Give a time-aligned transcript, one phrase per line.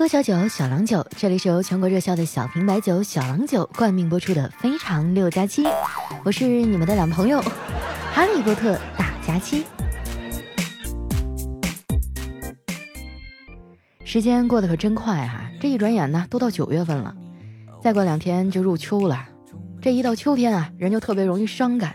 [0.00, 1.06] 喝小酒，小郎酒。
[1.14, 5.62] 这里是由全国热销的小瓶白酒小郎酒冠名播出的《非常六加七》，
[6.24, 7.38] 我是你们的懒朋友
[8.10, 9.62] 哈利波特大加七。
[14.02, 17.14] 时间过得可真快哈，这一转眼呢，都到九月份了，
[17.82, 19.28] 再过两天就入秋了。
[19.82, 21.94] 这一到秋天啊，人就特别容易伤感，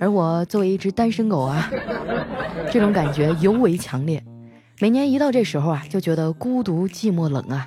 [0.00, 1.70] 而我作为一只单身狗啊，
[2.72, 4.24] 这种感觉尤为强烈。
[4.78, 7.66] 每年一到这时候啊，就觉得孤独、寂寞、冷啊。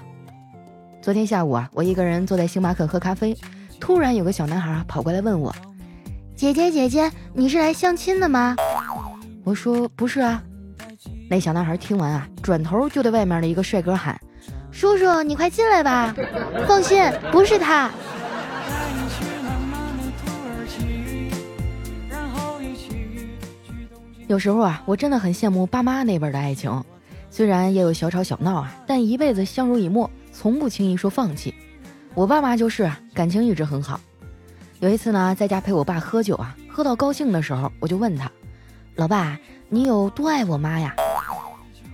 [1.01, 3.35] 昨天下午啊，我一个人坐在星巴克喝咖啡，
[3.79, 5.51] 突然有个小男孩跑过来问我
[6.37, 8.55] ：“姐姐姐姐，你是来相亲的吗？”
[9.43, 10.43] 我说：“不是啊。”
[11.27, 14.15] 那小男孩听完啊，转头就对外面的一个帅哥喊
[14.69, 16.15] ：“叔叔，你快进来吧！
[16.67, 17.89] 放心，不是他。”
[24.27, 26.71] 有时候啊，我真的很羡慕爸妈那边的爱情。
[27.31, 31.53] 虽然也有小吵小闹啊，但一辈子相濡以沫，从不轻易说放弃。
[32.15, 33.99] 我爸妈就是，感情一直很好。
[34.79, 38.29] 有一次呢，在家陪我爸喝酒啊，喝到高兴的时候，我就问他
[38.95, 39.37] ：“老爸，
[39.69, 40.95] 你有多爱我妈呀？”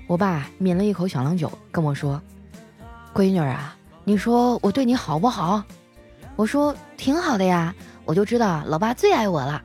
[0.08, 2.22] 我爸抿了一口小郎酒，跟我说
[3.14, 5.64] ：“闺女啊，你说我对你好不好？”
[6.38, 7.74] 我说：“挺好的呀，
[8.06, 9.62] 我就知道老爸最爱我了。”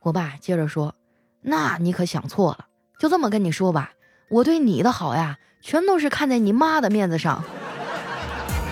[0.00, 0.94] 我爸接着说
[1.42, 2.64] ：“那你可想错了，
[2.98, 3.92] 就这么跟你说吧。”
[4.28, 7.42] 我对你的好呀，全都是看在你妈的面子上，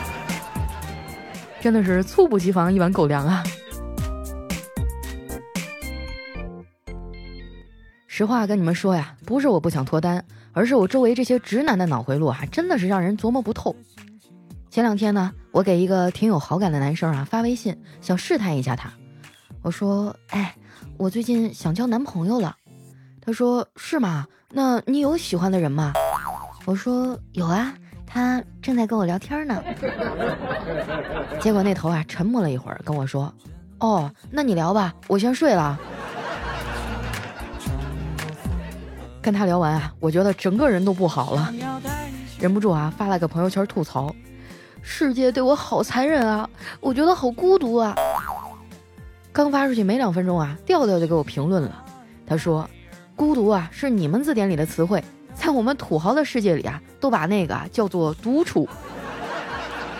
[1.60, 3.42] 真的是猝不及防一碗狗粮啊！
[8.06, 13.74] 实话跟你们说呀，不是我不想脱单，而是我周围这些直男的脑回路啊，真的是让人琢磨不透。
[14.68, 18.92] 前两天呢，我给一个挺有好感的男生啊发微信，想试探一下他。
[19.62, 20.54] 我说：“哎，
[20.98, 22.54] 我最近想交男朋友了。”
[23.24, 25.92] 他说：“是吗？”那你有喜欢的人吗？
[26.64, 27.72] 我说有啊，
[28.06, 29.62] 他正在跟我聊天呢。
[31.40, 33.32] 结果那头啊沉默了一会儿，跟我说
[33.78, 35.78] ：“哦，那你聊吧，我先睡了。”
[39.20, 41.52] 跟他聊完啊，我觉得整个人都不好了，
[42.38, 44.14] 忍不住啊发了个朋友圈吐槽
[44.82, 46.48] ：“世界对我好残忍啊，
[46.80, 47.94] 我觉得好孤独啊。”
[49.32, 51.84] 刚发出去没两分钟啊，调调就给我评论了，
[52.26, 52.68] 他说。
[53.16, 55.02] 孤独啊，是你们字典里的词汇，
[55.34, 58.68] 在我们土豪的世界里啊，都把那个叫做独处。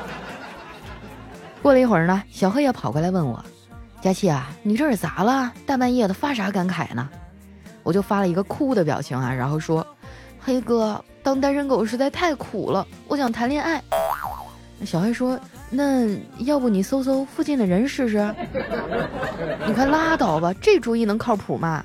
[1.62, 3.42] 过了一会儿呢，小黑也跑过来问我
[4.02, 5.50] ：“佳琪啊，你这是咋了？
[5.64, 7.08] 大半夜的发啥感慨呢？”
[7.82, 9.84] 我就发了一个哭的表情啊，然后说
[10.38, 13.82] ：“黑哥，当单身狗实在太苦了，我想谈恋爱。”
[14.84, 15.40] 小黑说
[15.70, 16.06] ：“那
[16.40, 18.18] 要不你搜搜附近的人试试？”
[19.66, 21.82] 你快拉倒吧，这主意能靠谱吗？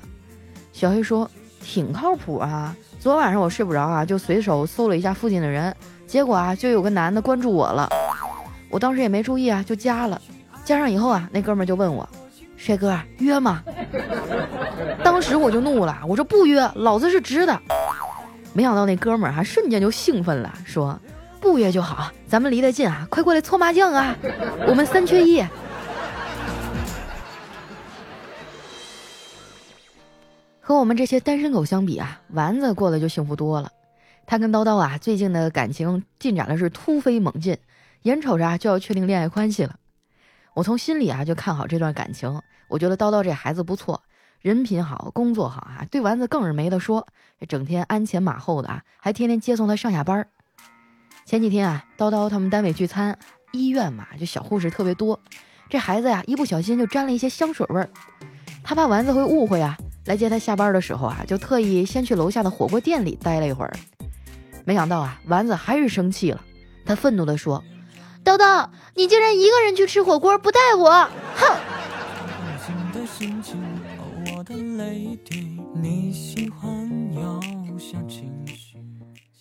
[0.72, 1.30] 小黑说
[1.62, 2.74] ：“挺靠谱啊！
[2.98, 5.74] 昨晚上我睡不着啊，就随手搜了一下附近的人，
[6.06, 7.88] 结果啊，就有个男的关注我了。
[8.70, 10.20] 我当时也没注意啊，就加了。
[10.64, 12.08] 加上以后啊，那哥们就问我
[12.56, 13.62] ：‘帅哥约吗？’
[15.04, 17.60] 当时我就怒了，我说不约，老子是直的。
[18.54, 20.98] 没想到那哥们儿哈瞬间就兴奋了，说
[21.40, 24.16] ：‘不约就好，咱们离得近啊，快过来搓麻将啊，
[24.66, 25.44] 我们三缺一。’”
[30.64, 33.72] 和我们这些单身狗相比啊，丸子过得就幸福多了。
[34.24, 37.58] 他跟叨叨啊，最近的感情进展的是突飞猛进，
[38.02, 39.74] 眼瞅着啊就要确定恋爱关系了。
[40.54, 44.00] 我从心里啊就看好这段感情，我觉得叨叨这孩子不错，
[44.40, 47.08] 人品好，工作好啊，对丸子更是没得说，
[47.48, 50.24] 整天鞍前马后的啊，还天天接送他上下班。
[51.24, 53.18] 前几天啊，叨叨他们单位聚餐，
[53.50, 55.18] 医院嘛就小护士特别多，
[55.68, 57.90] 这孩子呀一不小心就沾了一些香水味儿，
[58.62, 59.76] 他怕丸子会误会啊。
[60.04, 63.72] 来接他下班的时候啊，就特意先去楼下的火锅店里待了一会儿。
[64.64, 66.40] 没想到啊，丸子还是生气了，
[66.84, 67.62] 他愤怒地说
[68.24, 70.90] ：“叨叨，你竟然一个人去吃火锅不带我，
[71.36, 71.56] 哼！”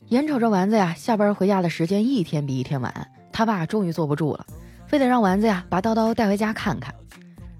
[0.09, 4.45] 眼瞅着丸子呀下班回家的时间一天比一天晚，他爸终于坐不住了，
[4.87, 6.93] 非得让丸子呀把叨叨带回家看看。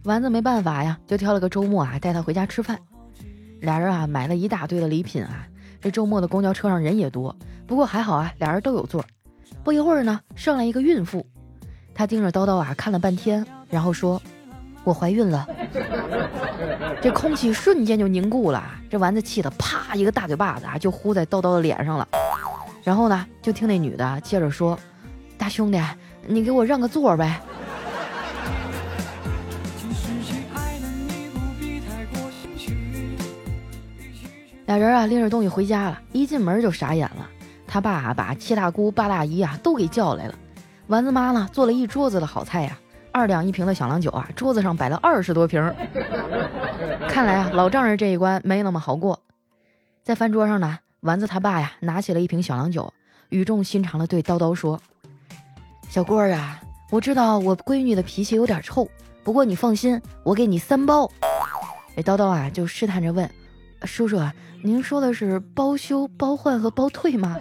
[0.04, 2.78] 丸子没办法呀，就挑了个周末啊带他回家吃饭。
[3.62, 5.48] 俩人啊买了一大堆的礼品啊，
[5.80, 7.36] 这周末的公交车上人也多，
[7.66, 9.06] 不过还好啊，俩人都有座。
[9.64, 11.26] 不一会儿呢，上来一个孕妇，
[11.94, 14.20] 她盯着叨叨啊看了半天，然后说
[14.84, 15.48] ：“我怀孕了。”
[17.02, 22.08] 这空气瞬间就凝固了，这丸子气得啪一个大嘴巴子啊就呼在叨叨的脸上了。
[22.84, 24.78] 然后呢，就听那女的接着说
[25.38, 25.80] ：“大兄弟，
[26.26, 27.40] 你给我让个座呗。”
[34.72, 37.28] 俩人啊拎着东西回家了，一进门就傻眼了。
[37.68, 40.36] 他爸把七大姑八大姨啊都给叫来了，
[40.88, 42.78] 丸子妈呢做了一桌子的好菜呀，
[43.12, 45.62] 二两一瓶的小郎酒啊，桌子上摆了二十多瓶。
[47.10, 49.20] 看来啊老丈人这一关没那么好过。
[50.04, 52.94] 在饭桌上呢，丸子他爸呀拿起了一瓶小郎酒，
[53.28, 54.80] 语重心长的对叨叨说
[55.90, 58.88] ：“小郭儿啊，我知道我闺女的脾气有点臭，
[59.22, 61.12] 不过你放心，我给你三包。”
[61.98, 63.30] 哎，叨叨啊就试探着问
[63.84, 64.20] ：“叔叔，
[64.64, 67.38] 您说的是包修、包换和包退吗？”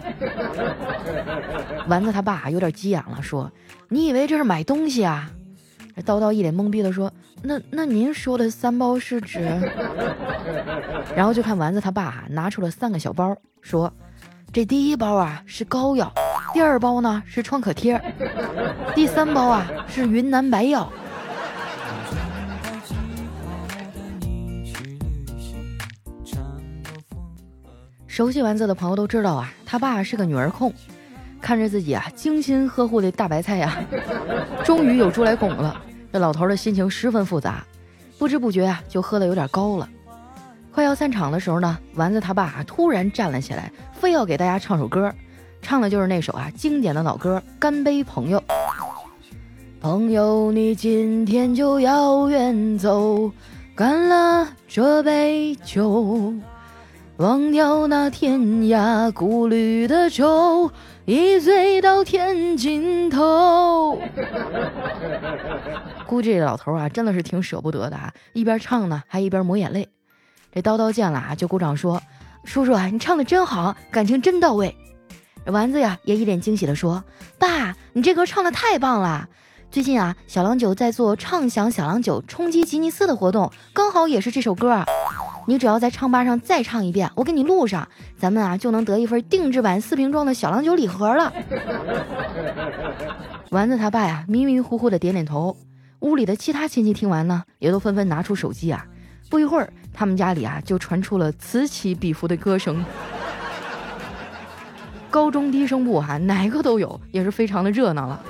[1.87, 3.51] 丸子他爸有点急眼了，说
[3.89, 5.31] ：“你以为这是买东西啊？”
[6.05, 7.11] 叨叨一脸懵逼的说。
[7.43, 9.39] 那那您说的三包是指？
[11.15, 13.91] 然后就看丸子他爸拿出了三个小包，说
[14.53, 16.13] ：“这第一包啊是膏药，
[16.53, 17.99] 第二包呢是创可贴，
[18.93, 20.91] 第三包啊是云南白药。”
[28.11, 30.73] 熟悉丸子的朋友都知道啊，他爸是个女儿控，
[31.39, 33.81] 看着自己啊精心呵护的大白菜呀，
[34.65, 35.81] 终于有猪来拱了。
[36.11, 37.65] 这老头的心情十分复杂，
[38.19, 39.87] 不知不觉啊就喝的有点高了。
[40.73, 45.09] 快要散场的时候呢，丸子他爸突然站了起来，非要给大家唱首歌，
[45.61, 48.37] 唱的就是那首啊经典的老歌《干杯朋友》。
[49.79, 53.31] 朋友，你今天就要远走，
[53.73, 56.33] 干了这杯酒，
[57.21, 60.71] 忘掉那天涯孤旅的愁。
[61.05, 63.99] 一醉到天尽头，
[66.07, 69.87] 估计这老头啊真的是挺舍不得的啊，一边唱呢还一边抹眼泪。
[70.51, 72.01] 这叨叨见了啊就鼓掌说
[72.43, 74.75] ：“叔叔啊，你唱的真好，感情真到位。”
[75.45, 77.03] 丸子呀也一脸惊喜的说
[77.37, 79.29] ：“爸，你这歌唱的太棒了！
[79.69, 84.83] 最近啊，小郎酒在做畅享小郎酒冲击吉尼斯的活动，刚好也是这首歌。”
[85.51, 87.85] 你只要在唱吧上再唱一遍，我给你录上，
[88.17, 91.33] 咱们啊就能得一份定制版四瓶装的小郎酒礼盒了。
[93.49, 95.57] 丸子他爸呀迷迷糊糊的点点头，
[95.99, 98.85] 屋里的其他亲戚听完呢，也都纷纷拿出手机啊。
[99.29, 102.85] 不一会儿，他们家里啊就传出了此起彼伏的歌声，
[105.09, 108.23] 高中低声部哈哪个都有，也是非常的热闹了。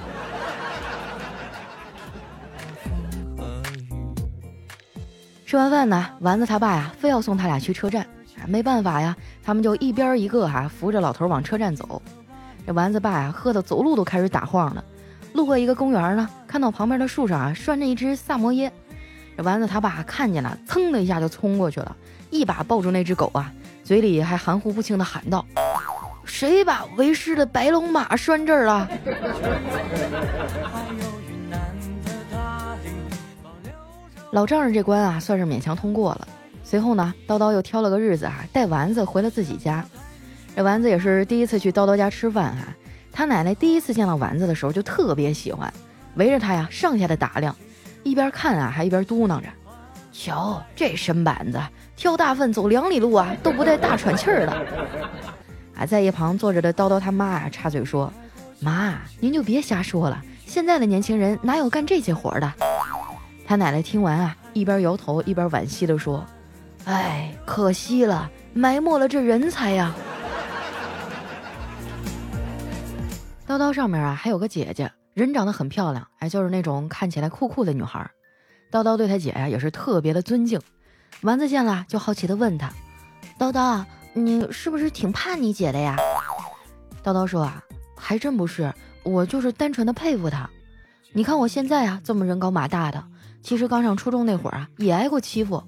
[5.51, 8.07] 吃完饭呢，丸子他爸呀，非要送他俩去车站。
[8.47, 9.13] 没办法呀，
[9.43, 12.01] 他们就一边一个哈，扶着老头往车站走。
[12.65, 14.81] 这丸子爸呀，喝的走路都开始打晃了。
[15.33, 18.71] 路过一个公园呢，看到旁边的树上啊，拴着一只萨摩耶。
[19.35, 21.93] 这丸子他爸看见了，噌的一下就冲过去了，
[22.29, 23.51] 一把抱住那只狗啊，
[23.83, 25.45] 嘴里还含糊不清的喊道
[26.23, 28.87] ：“谁把为师的白龙马拴这儿了？”
[34.31, 36.27] 老丈人这关啊，算是勉强通过了。
[36.63, 39.85] 随后呢，叨叨又挑了个日子啊，带丸子回了自己家。
[40.55, 42.67] 这丸子也是第一次去叨叨家吃饭哈。
[43.11, 45.71] 他奶奶第一次见到丸子的时候，就特别喜欢，
[46.15, 47.53] 围着他呀上下的打量，
[48.03, 49.47] 一边看啊，还一边嘟囔着
[50.13, 51.59] ：“瞧这身板子，
[51.97, 54.53] 挑大粪走两里路啊，都不带大喘气儿的。”
[55.75, 58.11] 啊，在一旁坐着的叨叨他妈啊，插嘴说
[58.61, 62.49] ：“妈，您就别瞎说了，现在的年轻人哪有干这些活的？”
[63.51, 66.25] 他奶奶听完啊，一边摇头一边惋惜地说
[66.87, 69.93] ：“哎，可惜了，埋没了这人才呀。
[73.45, 78.09] ”叨叨上面啊还有个姐姐，人长得很漂亮，哎，就是那种看起来酷酷的女孩。
[78.71, 80.57] 叨叨对他姐呀也是特别的尊敬。
[81.23, 82.71] 丸子见了就好奇的问他
[83.37, 85.97] ：“叨叨，你是不是挺怕你姐的呀？”
[87.03, 87.61] 叨叨说：“啊，
[87.97, 90.49] 还真不是，我就是单纯的佩服她。
[91.11, 93.03] 你看我现在啊，这么人高马大的。”
[93.41, 95.63] 其实刚上初中那会儿啊，也挨过欺负。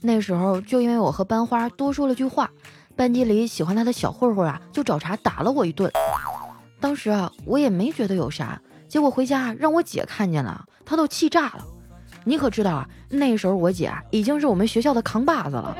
[0.00, 2.50] 那时候就因为我和班花多说了句话，
[2.96, 5.90] 班级里喜欢他的小混混啊，就找茬打了我一顿。
[6.80, 11.64] 当时啊，我也没觉得有啥，结果回家让我姐看见了，她都气炸了。
[12.26, 15.76] 你可知道啊，那时候我姐已经是我们学校的扛把子了。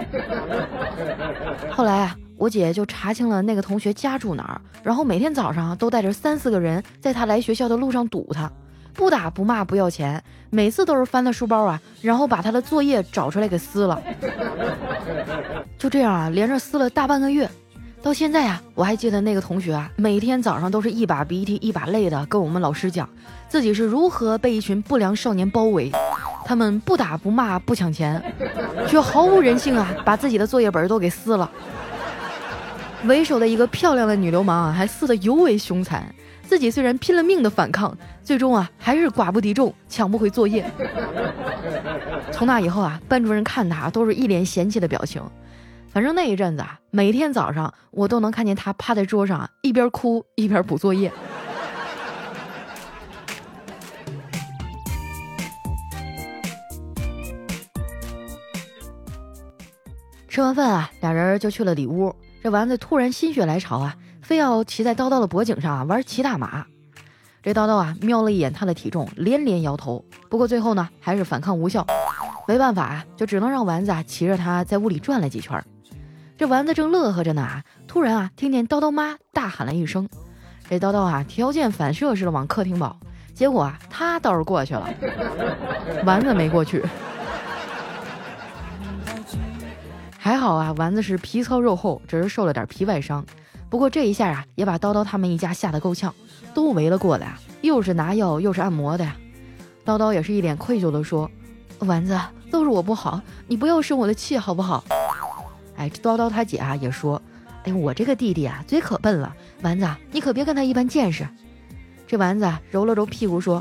[1.71, 8.51] 后来啊，我姐就查清了那个同学家住哪儿，然后每天早上都带着三四个人在他来学校的路上堵他。
[8.95, 14.01] 不打不骂不要钱，每次都是翻他书包啊，然后把他的作业找出来给撕了。
[15.77, 17.49] 就这样啊，连着撕了大半个月。
[18.03, 23.09] 到现在啊，我还记得那个同学啊，每天早上都是一把鼻涕一把泪的跟我们老师讲，
[23.49, 25.91] 自己是如何被一群不良少年包围，
[26.45, 28.23] 他们不打不骂不抢钱，
[28.87, 31.51] 却毫无人性啊，把自己的作业本都给撕了。
[33.07, 36.15] 为首的一个漂亮的女流氓啊，还撕得尤为凶残。
[36.47, 40.65] 自己虽然拼了命的反抗，最终啊还是寡不敌众，抢不回作业。
[42.31, 45.23] 从那以后啊，班主任看他都是一脸嫌弃的表情。
[45.89, 51.11] 反正那一阵子啊，每天早上我都能看见他趴在桌上，一边哭一边补作业。
[60.29, 62.15] 吃完饭啊，俩人就去了里屋。
[62.43, 66.67] 这丸子突然心血来潮啊，非要骑在叨叨的脖颈上啊玩骑大马。
[67.43, 70.03] 这叨叨啊瞄了一眼他的体重，连连摇头。
[70.31, 71.87] 不过最后呢，还是反抗无效，
[72.49, 75.63] 没办法啊，就只能让丸子啊骑着他在屋里转了几圈。
[76.39, 80.09] 这丸子正乐呵着呢啊，突然啊，听见叨叨妈大喊了一声。
[80.71, 82.99] 这叨叨啊，条件反射似的往客厅跑，
[83.35, 84.89] 结果啊，他倒是过去了，
[86.07, 86.83] 丸子没过去。
[90.19, 93.23] 还好啊，丸子是皮糙肉厚，只是受了点皮外伤。
[93.75, 96.15] 不过这一下啊，也把叨叨他们一家吓得够呛，
[96.55, 99.17] 都围了过来，又是拿药又是按摩的呀。
[99.85, 101.29] 叨叨也是一脸愧疚地说
[101.83, 102.17] ：“丸子，
[102.53, 104.85] 都是我不好，你不要生我的气好不好？”
[105.77, 107.21] 哎，叨叨他姐啊也说
[107.67, 111.27] ：“哎，我这个弟弟啊嘴可笨了，丸子你可别跟他一般见识。”
[112.07, 113.61] 这丸子揉了揉屁股说：“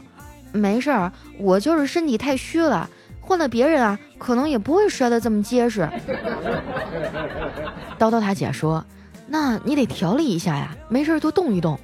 [0.54, 2.88] 没事儿，我就是身体太虚了，
[3.20, 5.90] 换了别人啊，可能也不会摔得这么结实。
[7.98, 8.86] ”叨叨他姐说
[9.28, 11.80] ：“那你得调理一下呀，没事多动一动。”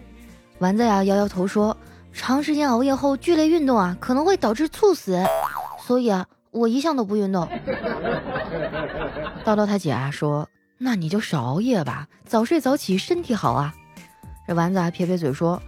[0.60, 1.76] 丸子呀摇摇头说
[2.12, 5.24] ：“长时间熬夜后剧烈运动啊，可能会导致猝死，
[5.86, 7.48] 所以啊。”我一向都不运动。
[9.46, 13.72] 叨叨他姐啊说：“那你就少熬夜吧，早睡早起身体好啊。”
[14.48, 15.62] 这丸子啊撇撇嘴说：“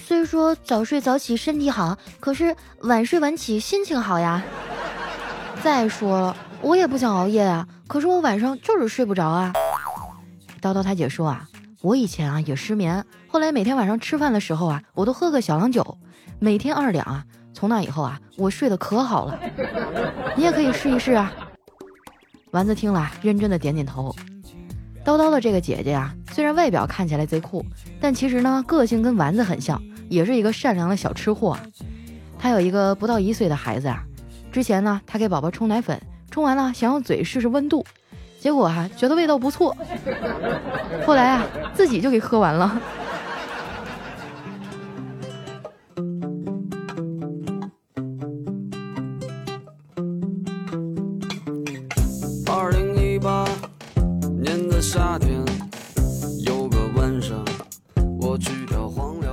[0.00, 4.40] 虽说早睡早起身体好，可是晚睡晚起心情好呀。
[5.60, 9.52] 再说了，我也不想熬夜啊，可是我晚上就是睡不着啊。”
[10.60, 11.48] 叨叨他姐说啊
[11.82, 15.98] ：“我以前啊也失眠，后来每天晚上吃饭的时候啊，我都喝个小郎酒，
[16.38, 17.24] 每天二两啊。”
[17.54, 19.40] 从那以后啊，我睡得可好了，
[20.36, 21.32] 你也可以试一试啊。
[22.52, 24.14] 丸子听了，认真的点点头。
[25.04, 27.64] 叨叨的这个姐姐啊，虽然外表看起来贼酷，
[28.00, 31.58] 但其实呢，个性跟丸子很像，也是一个善良的小吃货。
[32.38, 34.04] 她有一个不到一岁的孩子啊，
[34.52, 36.00] 之前呢，她给宝宝冲奶粉，
[36.30, 37.84] 冲完了想用嘴试试温度，
[38.40, 39.76] 结果哈觉得味道不错，
[41.04, 42.80] 后来啊自己就给喝完了
[52.46, 53.44] 二零一八
[54.40, 55.44] 年的夏天
[56.46, 57.44] 有个晚上
[58.20, 59.32] 我去掉黄辽。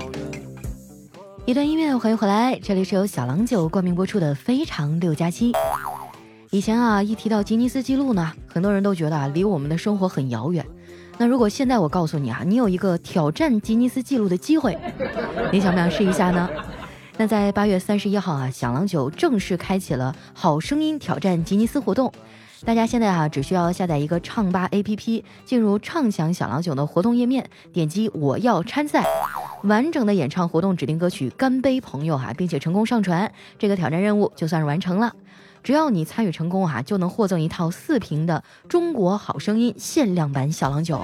[1.45, 5.53] 一段音乐，欢迎回来，这里是由小郎酒冠名播出的《非常六加七》。
[6.55, 10.65] 以前啊，一提到吉尼斯纪录呢，很多人都觉得啊，离我们的生活很遥远。
[11.17, 14.77] 那如果现在我告诉你啊，你有一个挑战吉尼斯纪录的机会，
[15.51, 16.49] 你想不想试一下呢？
[17.19, 22.09] 那在八月三十一号啊，小郎酒正式开启了“好声音挑战吉尼斯”活动。
[22.63, 29.03] 大家现在啊，只需要下载一个唱吧 APP，进入畅享小郎酒的活动页面，点击我要参赛，
[29.65, 35.13] 完整的演唱活动指定歌曲《干杯朋友》哈，并且成功上传，这个挑战任务就算是完成了。
[35.63, 40.99] 只要你参与成功哈，就能获赠一套四瓶的《中国好声音》限量版小郎酒。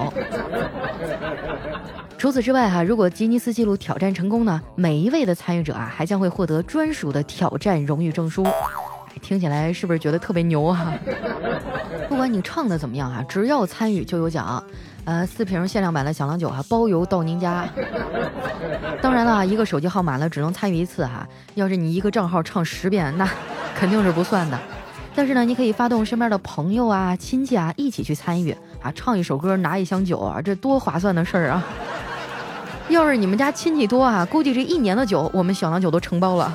[2.16, 8.46] 除此之外哈，如果吉尼斯纪录挑战成功呢，每一位的参与者啊，还将会获得专属的挑战荣誉证书。
[9.20, 10.94] 听起来是不是觉得特别牛啊？
[12.08, 14.62] 不管你唱的怎么样啊，只要参与就有奖。
[15.04, 17.68] 呃，四瓶限量版的小郎酒哈，包邮到您家。
[19.00, 21.26] 当然了，一个手机号码呢只能参与一次哈。
[21.54, 23.28] 要是你一个账号唱十遍，那
[23.74, 24.58] 肯定是不算的。
[25.14, 31.64] 但是呢，你可以发动身边的朋友啊、亲戚啊一起去参与啊，唱一首歌拿一箱酒啊，这多划算的事儿啊！
[32.88, 36.54] 要是你们家亲戚多啊，估计这一年的酒我们小郎酒都承包了。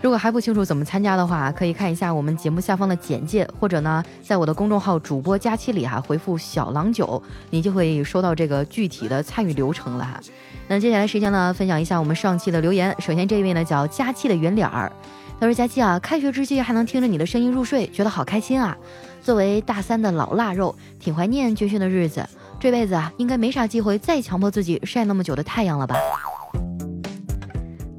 [0.00, 10.20] 如果还不清楚怎么参加的话，可以看一下我们节目下方的简介，或者呢，在我的公众号主播佳期里哈回复“小郎酒”，你就会收到这个具体的参与流程了哈。
[10.68, 12.94] 那接下来时间呢，分享一下我们上期的留言。
[13.00, 14.92] 首先这一位呢叫佳期的圆脸儿，
[15.40, 18.76] 他说：“佳期啊，开学之际还能听着你的声音入睡，觉得好开心啊！
[19.20, 22.24] 作为大三的老腊肉，挺怀念军训的日子，
[22.60, 25.96] 这辈子啊应该没啥机会再强迫自己晒那么久的太阳了吧。”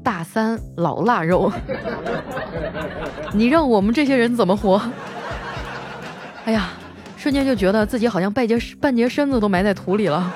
[0.02, 1.52] 大三老腊肉，
[3.32, 4.80] 你让我们这些人怎么活？
[6.44, 6.70] 哎呀，
[7.16, 10.32] 瞬间就觉得自己好像半截半截身子都埋在土里了。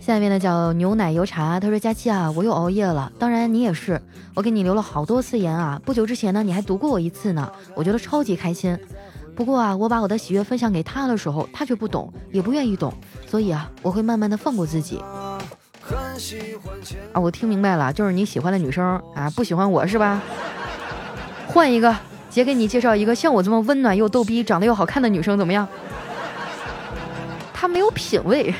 [0.00, 4.00] 下面呢叫牛奶油茶，他说佳期啊，我又熬夜了，当然你也是，
[4.34, 5.80] 我给你留了好多次言啊。
[5.84, 8.78] 不久之前呢，你还读过我一次呢，我觉得超级开心。
[9.34, 12.92] 不过啊，我把我的喜悦分享给他的时候，他却不懂，也不愿意懂，
[13.26, 14.98] 所以啊，我会慢慢的放过自己。
[17.12, 20.22] 啊，我听明白了，就是你喜欢的女生啊，不喜欢我是吧？
[21.48, 21.94] 换一个，
[22.30, 25.66] 姐给你介绍一个像我这么温暖又逗逼、长得又好看的女生，怎么样？
[27.52, 28.54] 她没有品位。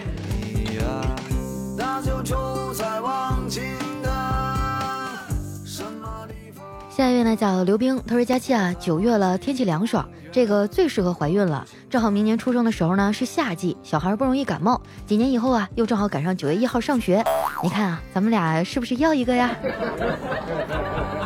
[6.91, 11.65] 下一位呢叫刘冰，他说：“佳期啊，九月了，天气凉爽，这个最适合怀孕了。
[11.89, 14.81] 正好明年出生的时候呢是夏季，小孩不容易感冒。
[15.07, 17.23] 几年以后啊，又正好赶上九月一号上学。
[17.63, 19.55] 你看啊，咱们俩是不是要一个呀？”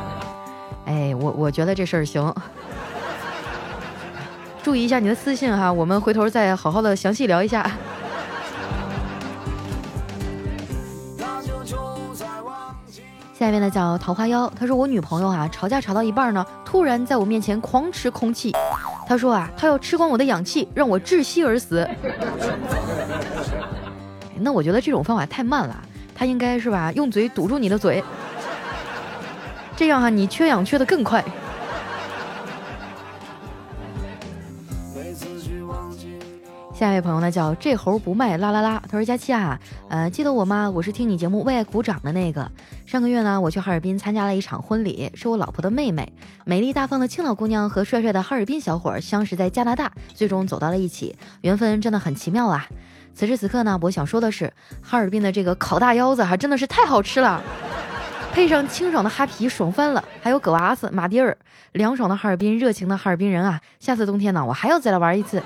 [0.85, 2.35] 哎，我我觉得这事儿行。
[4.63, 7.71] 注意一下你的私信哈，我们回头再好好的详细聊一下。
[13.39, 18.53] 下面呢叫桃花妖，他说我女朋友啊吵架吵到一半呢，突然在我面前狂吃空气，
[19.09, 21.89] 他说啊他要吃光我的氧气，让我窒息而死。
[24.41, 25.83] 那我觉得这种方法太慢了，
[26.15, 28.05] 他应该是吧用嘴堵住你的嘴，
[29.75, 31.25] 这样哈你缺氧缺的更快。
[36.75, 40.71] 下一位朋友呢叫这猴不卖啦啦啦，他说佳期啊，呃，记得我吗？
[40.71, 42.49] 我是听你节目为爱鼓掌的那个。
[42.87, 46.13] 上个月呢，我去哈尔滨参加了一场婚礼，是我老婆的妹妹，
[46.49, 52.67] 美丽大方的青岛姑娘和帅帅的哈尔滨小伙相识在加拿大，最终走到了一起，缘分真的很奇妙啊。
[53.13, 54.51] 此时此刻呢，我想说的是，
[54.81, 57.43] 哈尔滨的这个烤大腰子还真的是太好吃了，
[58.33, 60.03] 配上清爽的哈啤，爽翻了。
[60.23, 61.37] 还有葛娃子、马迭尔，
[61.73, 65.43] 凉爽的哈尔滨，热情的哈尔滨人啊，下次冬天呢，我还要再来玩一次。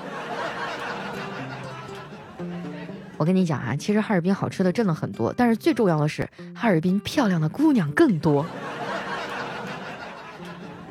[3.17, 8.45] 我跟你讲啊，其实哈尔滨好吃的真的很多，但是最重要的是哈尔滨漂亮的姑娘更多。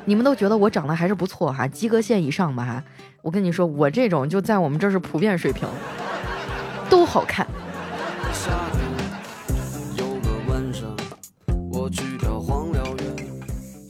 [0.05, 2.83] 你们都觉得我长得还是不错哈，及格线以上吧哈。
[3.21, 5.67] 我跟你说，我这种就在我们这是普遍水平，
[6.89, 7.47] 都好看。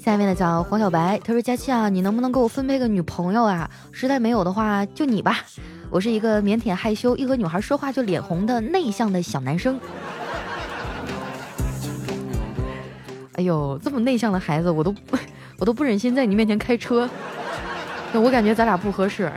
[0.03, 3.69] 下面的叫黄小白，他说：“佳期啊，你能不能给我分配个女朋友啊？
[3.91, 5.37] 实在没有的话，就你吧。”
[5.89, 9.79] 我是一个腼腆害羞，一和女孩说话就脸红的内向的小男生。
[13.35, 14.93] 哎呦，这么内向的孩子，我都
[15.59, 17.09] 我都不忍心在你面前开车，
[18.13, 19.31] 我感觉咱俩不合适。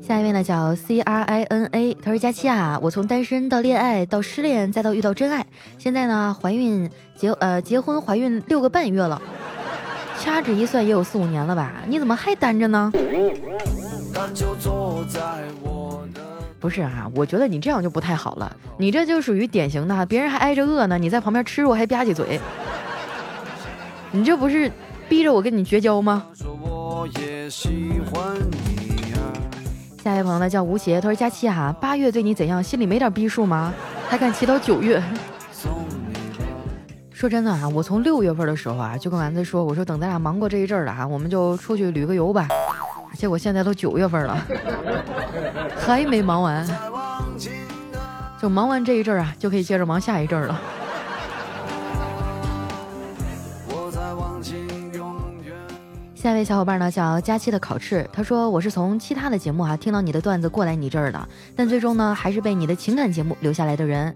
[0.00, 5.46] 下一位呢叫 C R I N A，他说佳期啊，我从单身到恋爱到失恋再到遇到真爱，
[5.78, 9.22] 现在呢怀孕结呃结婚怀孕六个半月了。
[10.18, 11.74] 掐指一算也有四五年了吧？
[11.86, 12.92] 你怎么还单着呢？
[16.60, 18.54] 不是啊，我觉得你这样就不太好了。
[18.76, 22.38] 你这就属于典型的，别人还挨着饿呢，你在旁边吃肉还吧唧嘴。
[24.12, 24.70] 你这不是
[25.08, 26.26] 逼着我跟你绝交吗？
[30.04, 32.62] 下一位朋友呢叫吴邪，他说佳期哈，八月对你怎样？
[32.62, 33.72] 心里没点逼数吗？
[34.08, 35.02] 还敢骑到九月？
[37.12, 42.48] 说真的啊，我从六月份的时候啊，就跟丸子说，我说等咱俩忙过这一阵儿了哈，我们就出去旅个游吧。
[43.14, 44.46] 结果现在都九月份了，
[45.78, 46.66] 还没忙完。
[48.40, 50.60] 就忙完这一阵儿啊，就可以接着忙下一阵了。
[56.14, 64.14] 下一位小伙伴呢叫佳期的烤翅，他说我是从其他的节目啊听到你的段子过来你这儿的，但最终呢还是被你的情感节目留下来的人。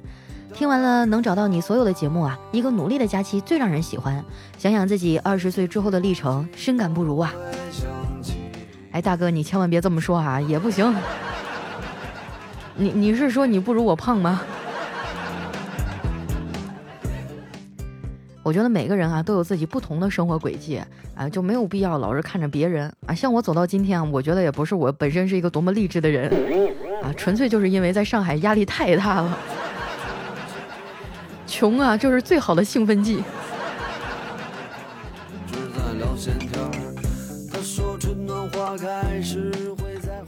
[0.55, 2.39] 听完了，能找到你所有的节目啊！
[2.53, 4.25] 一个努力的佳期最让人喜欢。
[4.57, 7.33] 想想自己二十岁之后的历程，深感不如啊！
[8.95, 10.95] 哎，大哥，你千万别这么说啊，也不行。
[12.77, 14.41] 你你是说你不如我胖吗？
[18.45, 20.81] 我觉得每个人啊都有自己不同的生活轨迹
[21.17, 23.13] 啊，就没有必要老是看着别人啊。
[23.13, 26.31] 像我走到今天，我觉得也不是我本身是一个多么励志的人
[27.03, 29.37] 啊，纯粹就是因为在上海压力太大了。
[31.49, 33.25] 穷啊，就是最好的兴奋剂。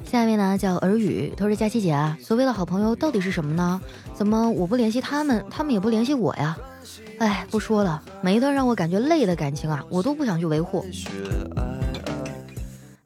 [0.04, 3.80] 下一位呢叫耳语，他说：“佳琪姐啊，所谓的好朋友到底是什么呢？
[4.14, 6.56] 怎么我不联系他们，他们也不联系我呀？
[7.18, 10.86] 哎，不说了，每一段让我感觉累的感情啊，我都不想去维护。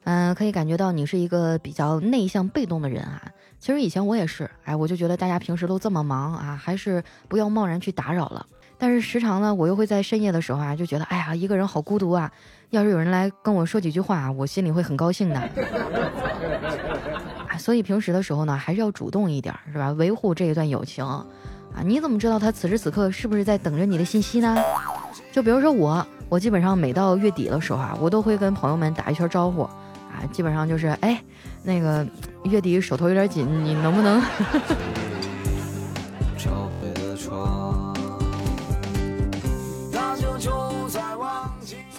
[0.03, 3.21] 嗯，可以感觉到你是一个比较内向、被动的人啊。”
[3.59, 8.45] 其实以前我也是，哎，我就觉得大家平时都这么忙啊，还是不要贸然去打扰了。
[8.81, 12.31] 但是时常呢，我又会在深夜的时候啊，就觉得，哎呀，一个人好孤独啊。
[12.71, 15.35] 要是有人来跟我说几句话，我心里会很高兴的。
[17.47, 19.91] 啊，所以平时的时候呢，还是要主动一点，是吧？
[19.91, 21.23] 维护这一段友情啊。
[21.85, 24.57] 你怎么知道他此时此刻是不是在等着你的信息呢？
[25.31, 29.61] 就比如说我，我基本上每到月底的时候啊，我都会跟朋友们打一圈招呼。
[29.61, 31.23] 啊，基本上就是哎，
[31.61, 32.03] 那个
[32.45, 34.19] 月底手头有点紧，你能不能？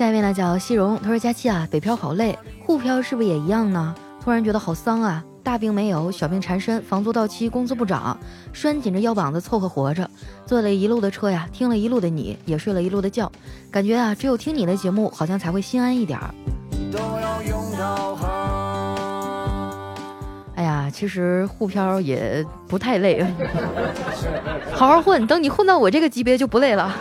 [0.03, 2.37] 下一位呢叫西荣，他说佳期啊，北漂好累，
[2.67, 3.95] 沪漂是不是也一样呢？
[4.21, 8.19] 突然觉得好丧啊，大病没有，小病缠身，房租到期，工资不涨，
[8.53, 10.11] 拴紧着腰膀子凑合活着，
[10.45, 13.31] 坐了一路的车呀，听了一路的你，也睡了一路的觉，
[13.71, 16.35] 感觉啊，只有听你的节目，好像才会心安一点儿。
[20.57, 23.25] 哎呀，其实沪漂也不太累，
[24.73, 26.93] 好好混，等你混到我这个级别就不累了。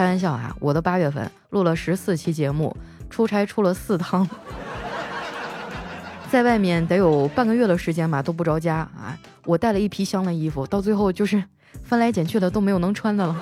[0.00, 2.74] 开玩笑啊，我的八月份录了十四期节目，
[3.10, 4.26] 出差出了四趟，
[6.32, 9.14] 在外面得有半个月的时间吧，都不着家啊。
[9.44, 11.44] 我带了一批箱的衣服，到最后就是
[11.82, 13.38] 翻来捡去的都没有能穿的了。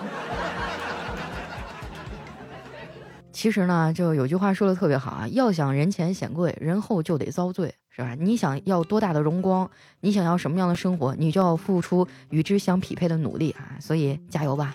[3.30, 8.16] 其实呢，就有句话说的特别好啊，要想人前显贵，人后就得遭罪，是吧？
[8.18, 13.78] 你想要多大的荣光，你想要什么样的生活，你就要付出与之相匹配的努力啊！
[13.78, 14.74] 所以加油吧！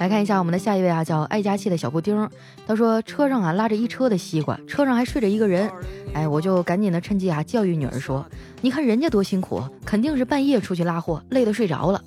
[0.00, 2.26] 来看一下我们的下一位啊，叫爱家气的小布丁，
[2.66, 5.70] 他说车上啊拉着一车的西瓜，车上还睡着一个人，
[6.14, 8.24] 哎，我就赶紧的趁机啊教育女儿说，
[8.62, 12.02] 你看人家多辛苦，肯定是半夜出去拉货，累得睡着了。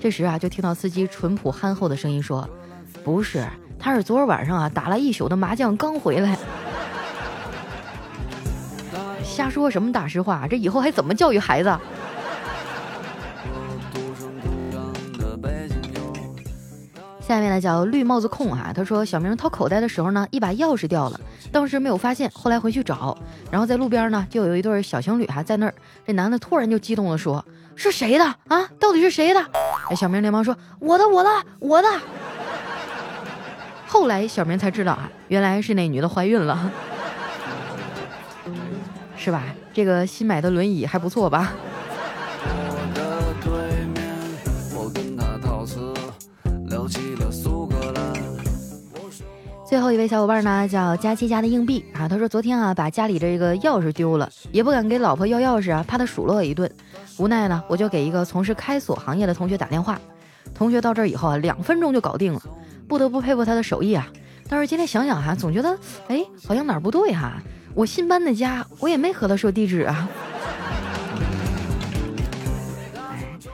[0.00, 2.50] 这时啊，就听到司机淳朴憨厚的声音说
[3.04, 3.46] ：“不是，
[3.78, 6.36] 他是昨儿晚上啊打了一宿的麻将刚回来。
[9.22, 10.48] ”瞎说什么大实话？
[10.48, 11.78] 这以后还怎么教育孩子？
[17.28, 21.20] 下面呢叫绿帽子控啊，他说小明掏口袋的时候呢，一把钥匙掉了，
[21.52, 23.14] 当时没有发现，后来回去找，
[23.50, 25.74] 然后在路边呢就有一对小情侣还在那儿，
[26.06, 27.44] 这男的突然就激动的说。
[27.76, 28.66] 是谁的啊？
[28.80, 29.40] 到底是谁的？
[29.90, 31.88] 哎，小明连忙说：“我的，我的，我的。”
[33.86, 36.72] 后来小明才知道啊，原来是那女的怀孕了，
[39.18, 39.42] 是吧？
[39.74, 41.52] 这个新买的轮椅还不错吧？
[49.68, 52.08] 最后一位小伙伴呢，叫佳期家的硬币啊。
[52.08, 56.70] 他说昨天啊，把家里这个钥匙丢了，也不敢给老婆要钥匙啊，怕她数落我一顿。
[57.18, 60.00] 无奈呢，我就给一个从事开锁行业的同学打电话。
[60.54, 62.40] 同学到这儿以后啊，两分钟就搞定了，
[62.88, 64.08] 不得不佩服他的手艺啊。
[64.48, 67.34] 但是今天想想哈，总觉得哎，好像哪儿不对哈。
[67.74, 70.08] 我新搬的家，我也没和他说地址啊。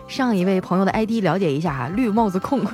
[0.07, 2.65] 上一位朋友的 ID 了解一下哈，绿帽子控。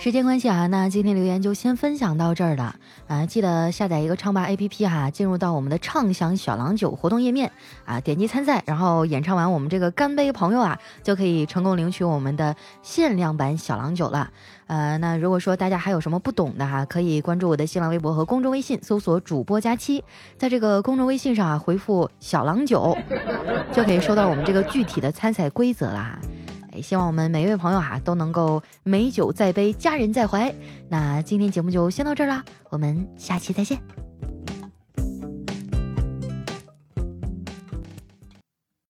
[0.00, 2.76] 时间关系啊，那今天留言就先分享到这儿了
[3.08, 3.26] 啊！
[3.26, 7.50] 记得下载一个唱吧 APP 哈，进入到我们的畅享小郎酒活动页面
[7.84, 14.30] 啊，点击参赛，然后演唱完我们这个干杯朋友啊，就可以成功领取我们的限量版小郎酒了。
[14.68, 20.04] 呃，那如果说大家还有什么不懂的哈，可以关注我的新浪微博和公众微信，搜索主播佳期，
[20.38, 22.96] 在这个公众微信上啊回复小郎酒，
[23.72, 26.18] 就可以收到我们这个具体的参赛规则了
[26.82, 30.54] 希望我们每一位朋友哈都能够美酒在杯，佳人在怀。
[30.88, 34.07] 那今天节目就先到这儿啦，我们下期再见。